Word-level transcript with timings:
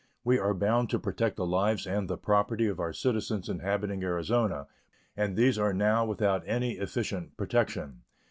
We 0.23 0.39
are 0.39 0.55
bound 0.55 0.89
to 0.89 0.99
protect 0.99 1.35
the 1.35 1.45
lives 1.45 1.85
and 1.85 2.07
the 2.09 2.17
property 2.17 2.65
of 2.65 2.79
our 2.79 2.91
citizens 2.91 3.47
inhabiting 3.47 4.01
Arizona, 4.03 4.65
and 5.15 5.35
these 5.37 5.59
are 5.59 5.75
now 5.75 6.05
without 6.07 6.41
any 6.47 6.71
efficient 6.79 7.37
protection. 7.37 8.01